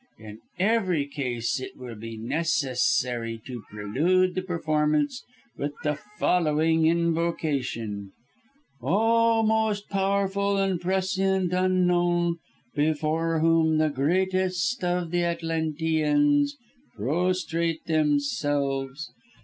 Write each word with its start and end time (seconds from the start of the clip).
"In 0.17 0.39
every 0.57 1.05
case 1.05 1.59
it 1.59 1.77
will 1.77 1.93
be 1.93 2.17
necessary 2.17 3.39
to 3.45 3.61
prelude 3.69 4.33
the 4.33 4.41
performance 4.41 5.23
with 5.55 5.73
the 5.83 5.93
following 6.17 6.87
invocation 6.87 8.11
"'Oh 8.81 9.43
most 9.43 9.89
powerful 9.89 10.57
and 10.57 10.81
prescient 10.81 11.53
Unknown, 11.53 12.37
before 12.73 13.41
whom 13.41 13.77
the 13.77 13.89
greatest 13.89 14.83
of 14.83 15.11
the 15.11 15.23
Atlanteans 15.23 16.57
prostrate 16.97 17.85
themselves. 17.85 19.11